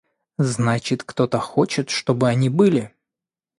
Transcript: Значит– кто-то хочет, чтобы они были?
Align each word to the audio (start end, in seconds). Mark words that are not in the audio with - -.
Значит– 0.39 1.03
кто-то 1.03 1.37
хочет, 1.39 1.91
чтобы 1.91 2.27
они 2.27 2.49
были? 2.49 2.91